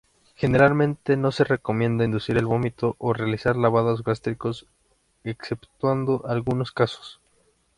Generalmente 0.33 1.15
no 1.15 1.31
se 1.31 1.43
recomienda 1.43 2.03
inducir 2.05 2.35
el 2.39 2.47
vómito 2.47 2.95
o 2.97 3.13
realizar 3.13 3.55
lavados 3.55 4.03
gástricos, 4.03 4.65
exceptuando 5.23 6.25
algunos 6.25 6.71
casos. 6.71 7.21